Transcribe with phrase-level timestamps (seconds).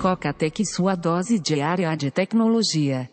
[0.00, 3.08] Coca-Tech sua dose diária de tecnologia.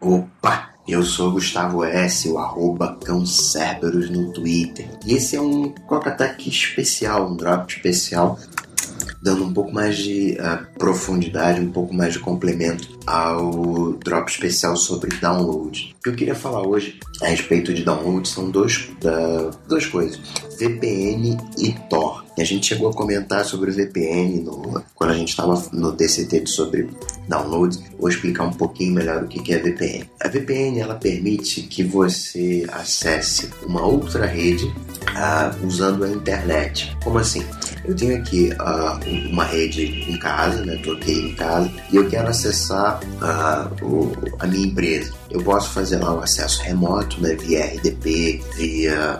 [0.00, 0.70] Opa!
[0.88, 4.88] Eu sou Gustavo S, o arroba Cão Cerberus no Twitter.
[5.06, 8.38] E esse é um Coca-Tech especial, um drop especial
[9.22, 14.76] dando um pouco mais de uh, profundidade, um pouco mais de complemento ao drop especial
[14.76, 15.94] sobre download.
[15.98, 20.20] O que eu queria falar hoje a respeito de download são dois, uh, duas coisas:
[20.58, 22.24] VPN e Tor.
[22.38, 26.46] A gente chegou a comentar sobre o VPN no, quando a gente estava no DCT
[26.46, 26.88] sobre
[27.28, 27.78] download.
[27.98, 30.08] Vou explicar um pouquinho melhor o que é VPN.
[30.20, 36.96] A VPN ela permite que você acesse uma outra rede uh, usando a internet.
[37.02, 37.44] Como assim?
[37.84, 40.76] Eu tenho aqui uh, uma rede em casa, né?
[40.84, 45.12] Tô aqui em casa e eu quero acessar uh, o, a minha empresa.
[45.30, 47.34] Eu posso fazer lá o acesso remoto, né?
[47.34, 49.18] Via RDP, via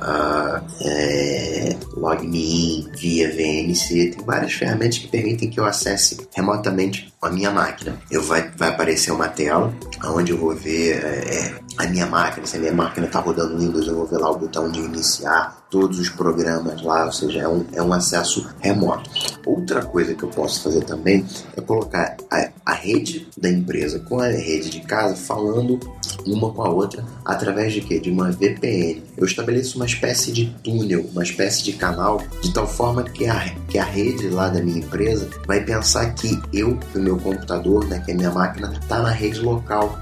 [0.82, 4.12] é, LogMeIn, via VNC.
[4.16, 7.96] Tem várias ferramentas que permitem que eu acesse remotamente a minha máquina.
[8.10, 9.72] Eu vai, vai aparecer uma tela
[10.04, 12.46] onde eu vou ver é, a minha máquina.
[12.46, 15.61] Se a minha máquina está rodando Windows, eu vou ver lá o botão de iniciar
[15.72, 19.08] todos os programas lá, ou seja, é um, é um acesso remoto.
[19.46, 21.24] Outra coisa que eu posso fazer também
[21.56, 25.80] é colocar a, a rede da empresa com a rede de casa falando
[26.26, 27.98] uma com a outra através de quê?
[27.98, 29.02] De uma VPN.
[29.16, 33.54] Eu estabeleço uma espécie de túnel, uma espécie de canal, de tal forma que a,
[33.66, 37.86] que a rede lá da minha empresa vai pensar que eu, que o meu computador,
[37.86, 39.98] né, que a minha máquina, está na rede local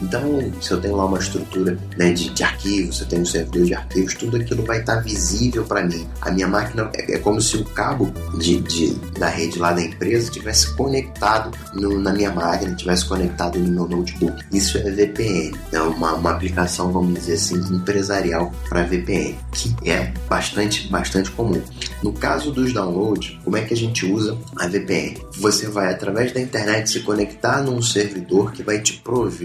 [0.00, 3.26] Então, se eu tenho lá uma estrutura né, de, de arquivos, se eu tenho um
[3.26, 6.06] servidor de arquivos, tudo aquilo vai estar visível para mim.
[6.20, 9.82] A minha máquina é, é, como se o cabo de, de, da rede lá da
[9.82, 14.44] empresa tivesse conectado no, na minha máquina, tivesse conectado no meu notebook.
[14.52, 20.12] Isso é VPN, é uma, uma aplicação, vamos dizer assim, empresarial para VPN, que é
[20.28, 21.62] bastante, bastante comum.
[22.02, 25.18] No caso dos downloads, como é que a gente usa a VPN?
[25.38, 29.35] Você vai através da internet se conectar num servidor que vai te prover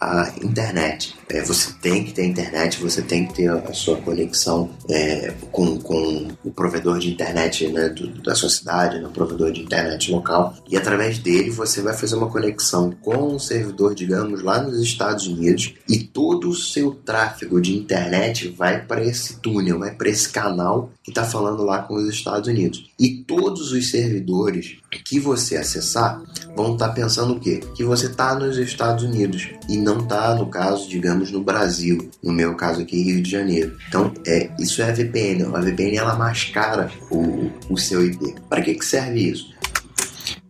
[0.00, 1.14] a internet.
[1.28, 5.78] É, você tem que ter internet, você tem que ter a sua conexão é, com,
[5.78, 10.10] com o provedor de internet né, do, da sua cidade, no né, provedor de internet
[10.10, 14.80] local, e através dele você vai fazer uma conexão com um servidor, digamos, lá nos
[14.80, 20.08] Estados Unidos, e todo o seu tráfego de internet vai para esse túnel, vai para
[20.08, 22.89] esse canal que está falando lá com os Estados Unidos.
[23.00, 26.22] E todos os servidores que você acessar
[26.54, 27.60] vão estar tá pensando o quê?
[27.74, 32.10] Que você está nos Estados Unidos e não está, no caso, digamos, no Brasil.
[32.22, 33.74] No meu caso aqui, Rio de Janeiro.
[33.88, 35.44] Então, é, isso é a VPN.
[35.44, 38.34] A VPN ela mascara o, o seu IP.
[38.50, 39.54] Para que, que serve isso?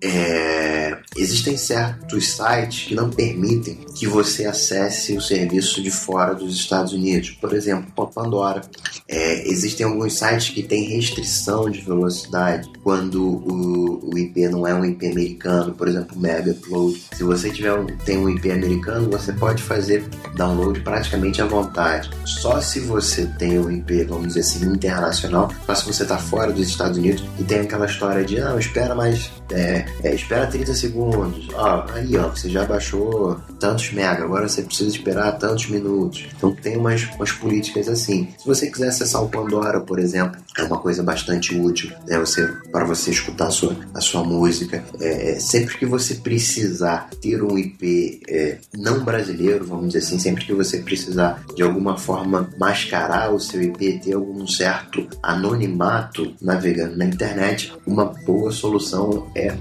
[0.03, 6.55] É, existem certos sites que não permitem que você acesse o serviço de fora dos
[6.55, 7.31] Estados Unidos.
[7.31, 8.63] Por exemplo, a Pandora.
[9.07, 14.75] É, existem alguns sites que têm restrição de velocidade quando o, o, IP não é
[14.75, 17.03] um IP americano, por exemplo, Mega Upload.
[17.15, 20.05] Se você tiver um, tem um IP americano, você pode fazer
[20.37, 22.11] download praticamente à vontade.
[22.25, 26.53] Só se você tem um IP, vamos dizer assim, internacional, só se você está fora
[26.53, 30.75] dos Estados Unidos e tem aquela história de não, espera mais é, é, espera 30
[30.75, 31.10] segundos.
[31.55, 36.27] Ó, aí ó, você já baixou tantos mega, agora você precisa esperar tantos minutos.
[36.37, 38.29] Então tem umas, umas políticas assim.
[38.39, 42.19] Se você quiser acessar o Pandora, por exemplo, é uma coisa bastante útil, né?
[42.19, 44.83] Você, para você escutar a sua, a sua música.
[45.01, 50.45] É, sempre que você precisar ter um IP é, não brasileiro, vamos dizer assim, sempre
[50.45, 56.97] que você precisar de alguma forma mascarar o seu IP, ter algum certo anonimato navegando
[56.97, 59.55] na internet, uma boa solução é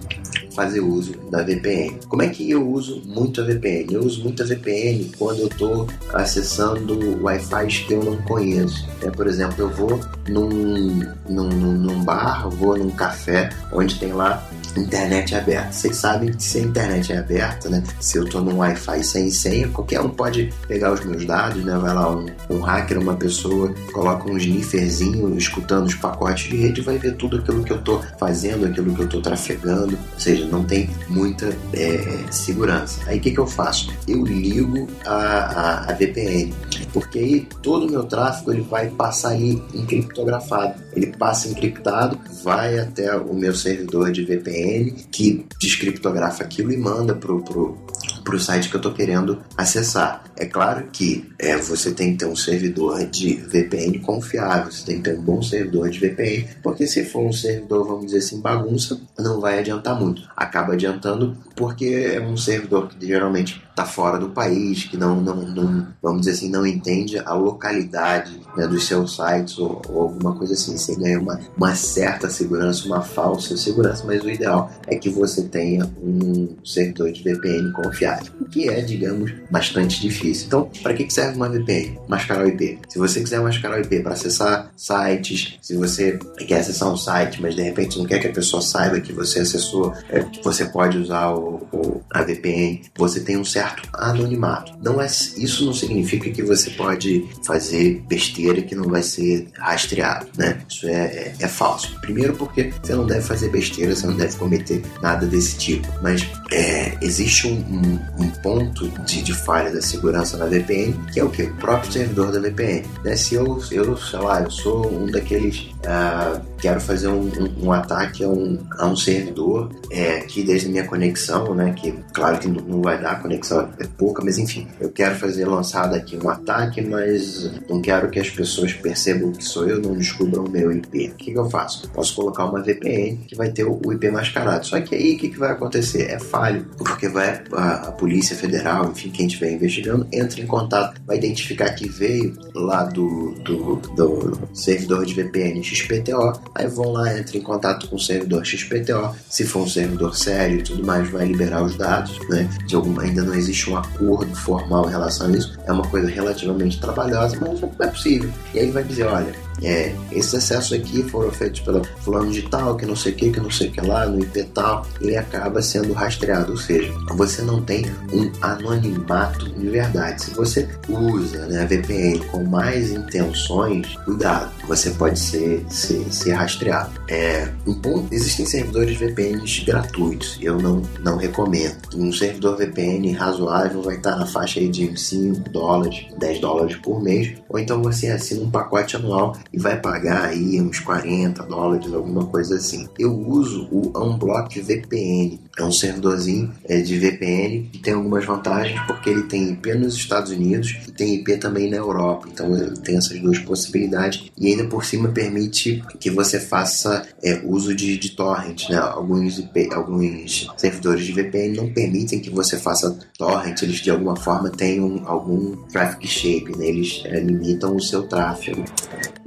[0.60, 2.00] fazer uso da VPN.
[2.10, 3.94] Como é que eu uso muito a VPN?
[3.94, 8.86] Eu uso muito a VPN quando eu estou acessando Wi-Fi que eu não conheço.
[9.02, 14.46] É, por exemplo, eu vou num, num, num bar, vou num café onde tem lá
[14.78, 15.72] internet aberta.
[15.72, 17.84] Vocês sabem que se a internet é aberta, né?
[18.00, 21.78] Se eu estou num Wi-Fi sem senha, qualquer um pode pegar os meus dados, né?
[21.78, 26.82] Vai lá um, um hacker, uma pessoa, coloca um snifferzinho escutando os pacotes de rede
[26.82, 29.98] vai ver tudo aquilo que eu estou fazendo, aquilo que eu estou trafegando.
[30.14, 33.00] Ou seja, não tem muita é, segurança.
[33.08, 33.92] Aí o que, que eu faço?
[34.08, 36.54] Eu ligo a, a, a VPN,
[36.94, 40.74] porque aí todo o meu tráfego ele vai passar ali encriptografado.
[40.94, 47.14] Ele passa encriptado, vai até o meu servidor de VPN que descriptografa aquilo e manda
[47.16, 47.78] pro, pro,
[48.24, 50.24] pro site que eu estou querendo acessar.
[50.36, 54.98] É claro que é, você tem que ter um servidor de VPN confiável, você tem
[54.98, 58.40] que ter um bom servidor de VPN, porque se for um servidor, vamos dizer assim,
[58.40, 60.22] bagunça, não vai adiantar muito.
[60.36, 65.36] Acaba adiantando porque é um servidor que geralmente tá fora do país, que não, não,
[65.36, 70.36] não, vamos dizer assim, não entende a localidade né, dos seus sites ou, ou, alguma
[70.36, 70.78] coisa assim.
[70.78, 75.44] Você ganha uma, uma certa segurança, uma falsa segurança, mas o ideal é que você
[75.44, 80.48] tenha um servidor de VPN confiável, que é, digamos, bastante difícil.
[80.48, 81.98] Então, para que serve uma VPN?
[82.08, 82.80] Mascarar o IP.
[82.90, 87.42] Se você quiser mascarar o IP para acessar sites, se você quer acessar um site,
[87.42, 90.98] mas de repente não quer que a pessoa saiba que você acessou, é, você pode
[90.98, 94.74] usar o, o, a VPN, você tem um certo anonimato.
[94.82, 100.28] Não é, isso não significa que você pode fazer besteira que não vai ser rastreado,
[100.38, 100.62] né?
[100.68, 102.00] Isso é, é, é falso.
[102.02, 105.88] Primeiro porque você não deve fazer besteira, você não deve cometer nada desse tipo.
[106.02, 111.20] Mas é, existe um, um, um ponto de, de, falha da segurança na VPN, que
[111.20, 111.44] é o que?
[111.44, 112.86] O próprio servidor da VPN.
[113.04, 113.16] Né?
[113.16, 117.72] Se eu, eu, sei lá, eu sou um daqueles uh, quero fazer um, um, um,
[117.72, 122.48] ataque a um, a um servidor é, que desde minha conexão, né, que claro que
[122.48, 126.30] não vai dar, a conexão é pouca, mas enfim, eu quero fazer lançado aqui um
[126.30, 130.72] ataque, mas não quero que as pessoas percebam que sou eu, não descubram o meu
[130.72, 131.10] IP.
[131.10, 131.90] O que, que eu faço?
[131.90, 134.66] Posso colocar uma VPN que vai ter o IP mascarado.
[134.66, 136.10] Só que aí o que, que vai acontecer?
[136.10, 141.02] É falho, porque vai a, a Polícia Federal, enfim, quem estiver investigando, entra em contato,
[141.06, 147.18] vai identificar que veio lá do, do, do servidor de VPN XPTO, aí vão lá,
[147.18, 151.10] entram em contato com o servidor XPTO, se for um servidor sério e tudo mais,
[151.10, 152.50] vai liberar os dados, né?
[152.66, 156.08] De alguma, ainda não existe um acordo formal em relação a isso, é uma coisa
[156.08, 158.30] relativamente trabalhosa, mas é possível.
[158.54, 159.34] E aí vai dizer, olha,
[159.64, 163.32] é, esses acessos aqui foram feitos pelo fulano de tal, que não sei o que,
[163.32, 166.94] que não sei o que lá, no IP tal, ele acaba sendo rastreado, ou seja,
[167.16, 170.24] você não tem um anonimato de verdade.
[170.24, 176.34] Se você usa né, a VPN com mais intenções, cuidado, você pode ser, ser, ser
[176.34, 176.92] rastreado.
[177.08, 177.80] É, um
[178.12, 181.78] existem servidores VPNs gratuitos, eu não, não recomendo.
[181.96, 187.34] Um servidor VPN razoável vai estar na faixa de 5 dólares, 10 dólares por mês,
[187.48, 192.26] ou então você assina um pacote anual e vai pagar aí uns 40 dólares, alguma
[192.26, 192.88] coisa assim.
[192.98, 198.80] Eu uso o Unblock VPN, é um servidorzinho é, de VPN que tem algumas vantagens
[198.88, 202.78] porque ele tem IP nos Estados Unidos e tem IP também na Europa, então ele
[202.80, 207.98] tem essas duas possibilidades e ainda por cima permite que você faça é, uso de,
[207.98, 208.78] de torrent, né?
[208.78, 214.16] Alguns, IP, alguns servidores de VPN não permitem que você faça torrent, eles de alguma
[214.16, 216.68] forma tenham algum traffic shape, né?
[216.68, 218.64] eles é, limitam o seu tráfego.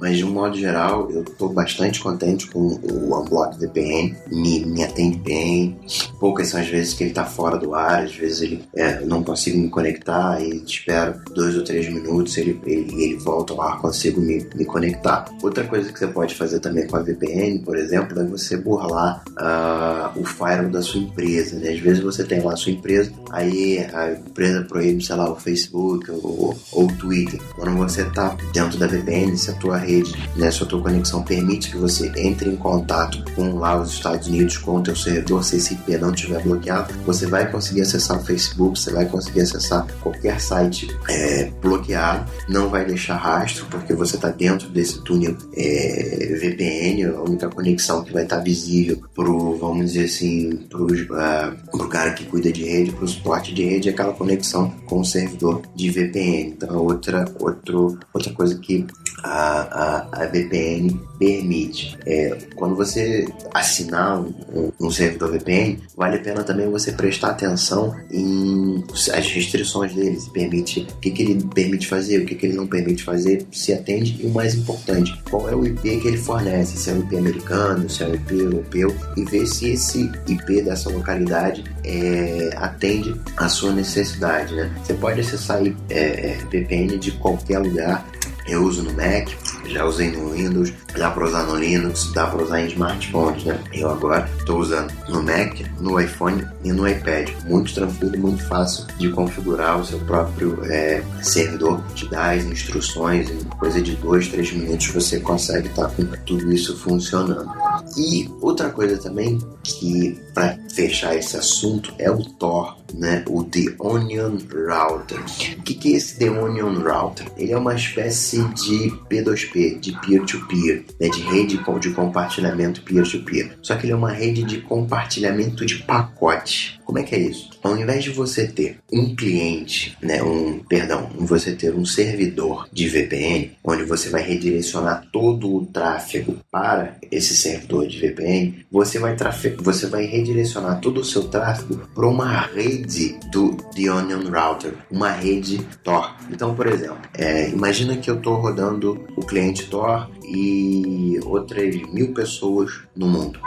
[0.02, 4.82] Mas de um modo geral, eu estou bastante contente com o Unblock VPN, me, me
[4.82, 5.78] atende bem.
[6.18, 9.22] Poucas são as vezes que ele está fora do ar, às vezes ele é, não
[9.22, 13.80] consigo me conectar e espero dois ou três minutos ele, ele, ele volta ao ar,
[13.80, 15.26] consigo me, me conectar.
[15.40, 19.22] Outra coisa que você pode fazer também com a VPN, por exemplo, é você burlar
[19.38, 21.60] uh, o firewall da sua empresa.
[21.60, 21.74] Né?
[21.74, 25.36] Às vezes você tem lá a sua empresa, aí a empresa proíbe, sei lá, o
[25.36, 27.40] Facebook ou, ou o Twitter.
[27.54, 30.82] Quando você está dentro da VPN, se a tua rede rede, né, se a tua
[30.82, 34.96] conexão permite que você entre em contato com lá os Estados Unidos com o teu
[34.96, 39.06] servidor, se esse IP não estiver bloqueado, você vai conseguir acessar o Facebook, você vai
[39.06, 45.02] conseguir acessar qualquer site é, bloqueado, não vai deixar rastro, porque você está dentro desse
[45.02, 50.56] túnel é, VPN, a única conexão que vai estar tá visível pro, vamos dizer assim,
[50.68, 54.70] pro, uh, pro cara que cuida de rede, pro suporte de rede, é aquela conexão
[54.86, 56.54] com o servidor de VPN.
[56.56, 58.86] Então, outra, outro, outra coisa que
[59.22, 61.96] a, a, a VPN permite.
[62.04, 67.94] É, quando você assinar um, um, servidor VPN, vale a pena também você prestar atenção
[68.10, 72.46] em as restrições dele, se permite, o que, que ele permite fazer, o que, que
[72.46, 76.08] ele não permite fazer, se atende e o mais importante, qual é o IP que
[76.08, 79.70] ele fornece, se é um IP americano, se é um IP europeu, e ver se
[79.70, 84.54] esse IP dessa localidade é, atende a sua necessidade.
[84.54, 84.74] Né?
[84.82, 88.04] Você pode acessar é, VPN de qualquer lugar,
[88.46, 89.30] eu uso no Mac,
[89.72, 93.58] já usei no Windows, dá para usar no Linux, dá para usar em smartphones, né?
[93.72, 97.30] Eu agora estou usando no Mac, no iPhone e no iPad.
[97.46, 103.30] Muito tranquilo, muito fácil de configurar o seu próprio é, servidor, te dá as instruções,
[103.30, 107.50] em coisa de dois, três minutos você consegue estar tá com tudo isso funcionando.
[107.96, 113.24] E outra coisa também que para fechar esse assunto é o Tor, né?
[113.28, 115.20] O The Onion Router.
[115.58, 117.26] O que, que é esse The Onion Router?
[117.36, 121.08] Ele é uma espécie de P2P, de peer-to-peer, -peer, né?
[121.08, 123.46] de rede de compartilhamento peer-to-peer.
[123.46, 123.56] -peer.
[123.62, 126.80] Só que ele é uma rede de compartilhamento de pacote.
[126.92, 127.48] Como é que é isso?
[127.62, 132.86] Ao invés de você ter um cliente, né, um, perdão, você ter um servidor de
[132.86, 139.16] VPN, onde você vai redirecionar todo o tráfego para esse servidor de VPN, você vai,
[139.62, 145.12] você vai redirecionar todo o seu tráfego para uma rede do The Onion Router, uma
[145.12, 146.14] rede Tor.
[146.30, 152.12] Então, por exemplo, é, imagina que eu estou rodando o cliente Tor e outras mil
[152.12, 153.40] pessoas no mundo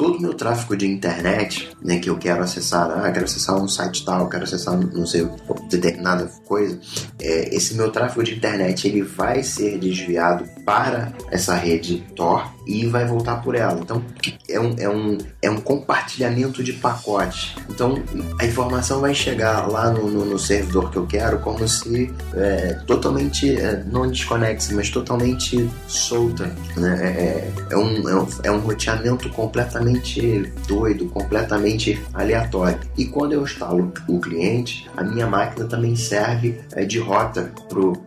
[0.00, 3.68] todo o meu tráfego de internet, né, que eu quero acessar, ah, quero acessar um
[3.68, 5.28] site tal, quero acessar não sei
[5.68, 6.80] determinada coisa,
[7.20, 12.86] é, esse meu tráfego de internet ele vai ser desviado para essa rede Tor e
[12.86, 13.78] vai voltar por ela.
[13.80, 14.02] Então
[14.48, 17.54] é um, é um, é um compartilhamento de pacotes.
[17.68, 18.02] Então
[18.38, 22.74] a informação vai chegar lá no, no, no servidor que eu quero como se é,
[22.86, 26.50] totalmente, é, não desconexa, mas totalmente solta.
[26.76, 26.98] Né?
[27.00, 32.78] É, é, é, um, é, um, é um roteamento completamente doido, completamente aleatório.
[32.96, 37.52] E quando eu instalo o cliente, a minha máquina também serve é, de rota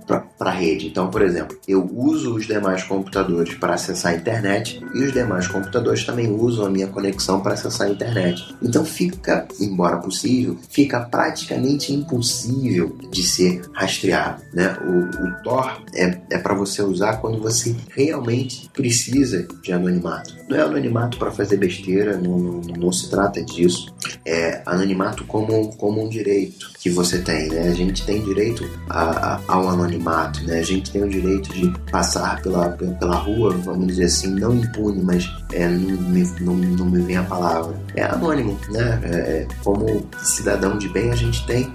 [0.05, 0.87] para a rede.
[0.87, 5.47] Então, por exemplo, eu uso os demais computadores para acessar a internet e os demais
[5.47, 8.55] computadores também usam a minha conexão para acessar a internet.
[8.61, 14.41] Então fica, embora possível, fica praticamente impossível de ser rastreado.
[14.53, 14.75] Né?
[14.85, 20.35] O, o Tor é, é para você usar quando você realmente precisa de anonimato.
[20.49, 23.93] Não é anonimato para fazer besteira, não, não, não, se trata disso.
[24.25, 27.47] É anonimato como, como um direito que você tem.
[27.47, 27.69] Né?
[27.69, 30.59] A gente tem direito a, a, ao anonimato, né?
[30.59, 35.01] a gente tem o direito de passar pela, pela rua, vamos dizer assim, não impune,
[35.01, 37.73] mas é, não, me, não, não me vem a palavra.
[37.95, 38.99] É anônimo, né?
[39.03, 41.71] É, é, como cidadão de bem, a gente tem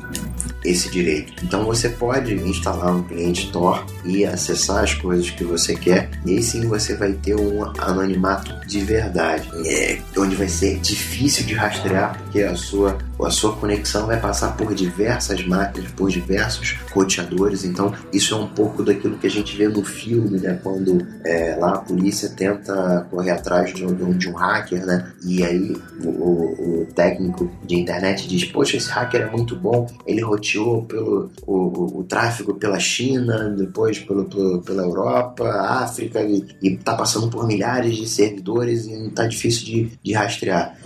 [0.65, 1.33] esse direito.
[1.45, 6.33] Então você pode instalar um cliente Tor e acessar as coisas que você quer, e
[6.33, 11.55] aí sim você vai ter um anonimato de verdade, é, onde vai ser difícil de
[11.55, 17.65] rastrear, porque a sua, a sua conexão vai passar por diversas máquinas, por diversos roteadores.
[17.65, 20.59] Então, isso é um pouco daquilo que a gente vê no filme, né?
[20.63, 25.13] Quando é, lá a polícia tenta correr atrás de um, de um hacker, né?
[25.25, 30.21] E aí o, o, técnico de internet diz: Poxa, esse hacker é muito bom, ele
[30.21, 30.58] roteou
[30.89, 37.29] pelo o, o tráfego pela China, depois pelo, pelo, pela Europa, África, e, está passando
[37.29, 40.77] por milhares de servidores e está difícil de, de rastrear.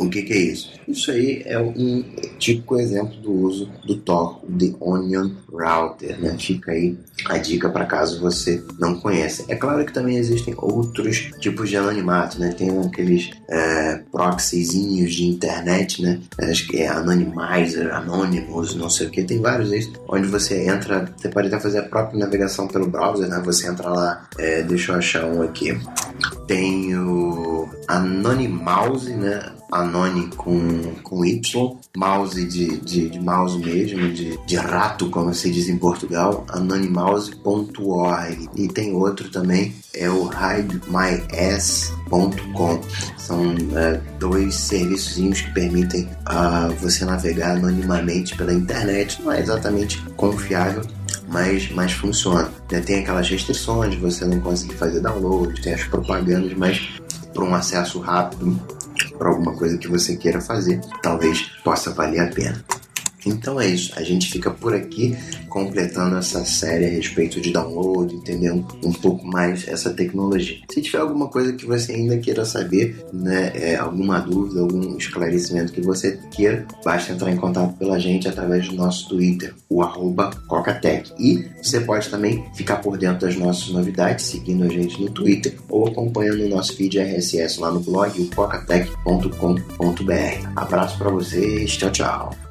[0.00, 0.72] O que, que, é isso?
[0.88, 2.02] Isso aí é um
[2.38, 6.36] típico exemplo do uso do Tor, The Onion Router, né?
[6.38, 9.44] Fica aí a dica para caso você não conheça.
[9.48, 12.54] É claro que também existem outros tipos de anonimato, né?
[12.56, 16.20] Tem aqueles é, proxyzinhos de internet, né?
[16.38, 19.22] Acho que é Anonymizer, Anonymous, não sei o que.
[19.22, 23.28] Tem vários aí, onde você entra, você pode até fazer a própria navegação pelo browser,
[23.28, 23.40] né?
[23.44, 25.78] Você entra lá, é, deixa eu achar um aqui.
[26.46, 27.49] Tem o
[27.88, 29.52] Anonymouse, né?
[29.72, 35.50] Anony com, com Y, mouse de, de, de mouse mesmo, de, de rato, como se
[35.50, 38.48] diz em Portugal, anonymouse.org.
[38.56, 42.80] E tem outro também, é o hidemyass.com.
[43.16, 49.22] São é, dois serviços que permitem uh, você navegar anonimamente pela internet.
[49.22, 50.82] Não é exatamente confiável,
[51.28, 52.50] mas, mas funciona.
[52.68, 56.99] Tem aquelas restrições, você não consegue fazer download, tem as propagandas, mas
[57.32, 58.58] para um acesso rápido
[59.18, 62.64] para alguma coisa que você queira fazer, talvez possa valer a pena.
[63.26, 65.16] Então é isso, a gente fica por aqui
[65.48, 70.58] completando essa série a respeito de download, entendendo um pouco mais essa tecnologia.
[70.70, 75.72] Se tiver alguma coisa que você ainda queira saber, né, é, alguma dúvida, algum esclarecimento
[75.72, 80.30] que você queira, basta entrar em contato pela gente através do nosso Twitter, o arroba
[80.46, 81.12] Cocatec.
[81.18, 85.54] E você pode também ficar por dentro das nossas novidades, seguindo a gente no Twitter
[85.68, 90.48] ou acompanhando o nosso feed RSS lá no blog, o cocatec.com.br.
[90.56, 92.49] Abraço para vocês, tchau, tchau.